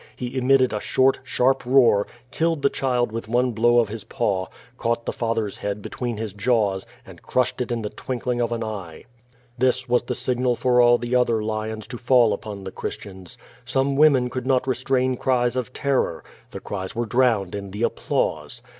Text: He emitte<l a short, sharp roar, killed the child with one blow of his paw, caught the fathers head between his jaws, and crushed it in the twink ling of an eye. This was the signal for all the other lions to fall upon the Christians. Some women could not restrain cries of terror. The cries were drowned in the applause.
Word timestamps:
He 0.15 0.31
emitte<l 0.35 0.75
a 0.75 0.79
short, 0.81 1.19
sharp 1.21 1.63
roar, 1.63 2.07
killed 2.31 2.63
the 2.63 2.71
child 2.71 3.11
with 3.11 3.27
one 3.27 3.51
blow 3.51 3.77
of 3.77 3.89
his 3.89 4.03
paw, 4.03 4.47
caught 4.75 5.05
the 5.05 5.13
fathers 5.13 5.57
head 5.57 5.83
between 5.83 6.17
his 6.17 6.33
jaws, 6.33 6.87
and 7.05 7.21
crushed 7.21 7.61
it 7.61 7.71
in 7.71 7.83
the 7.83 7.89
twink 7.91 8.25
ling 8.25 8.41
of 8.41 8.51
an 8.51 8.63
eye. 8.63 9.05
This 9.59 9.87
was 9.87 10.01
the 10.01 10.15
signal 10.15 10.55
for 10.55 10.81
all 10.81 10.97
the 10.97 11.15
other 11.15 11.43
lions 11.43 11.85
to 11.85 11.99
fall 11.99 12.33
upon 12.33 12.63
the 12.63 12.71
Christians. 12.71 13.37
Some 13.63 13.95
women 13.95 14.31
could 14.31 14.47
not 14.47 14.65
restrain 14.65 15.17
cries 15.17 15.55
of 15.55 15.71
terror. 15.71 16.23
The 16.49 16.61
cries 16.61 16.95
were 16.95 17.05
drowned 17.05 17.53
in 17.53 17.69
the 17.69 17.83
applause. 17.83 18.63